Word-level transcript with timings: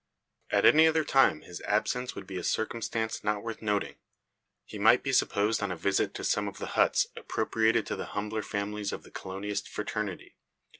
At 0.49 0.65
any 0.65 0.87
other 0.87 1.03
time 1.03 1.41
his 1.41 1.61
absence 1.61 2.15
would 2.15 2.25
be 2.25 2.37
a 2.37 2.43
circumstance 2.43 3.23
not 3.23 3.43
worth 3.43 3.61
noting. 3.61 3.97
He 4.65 4.79
might 4.79 5.03
be 5.03 5.13
supposed 5.13 5.61
on 5.61 5.71
a 5.71 5.77
visit 5.77 6.15
to 6.15 6.23
some 6.23 6.47
of 6.47 6.57
the 6.57 6.65
huts 6.73 7.05
appropriated 7.15 7.85
to 7.85 7.95
the 7.95 8.05
humbler 8.17 8.41
families 8.41 8.91
of 8.91 9.03
the 9.03 9.11
colonist 9.11 9.69
fraternity. 9.69 10.37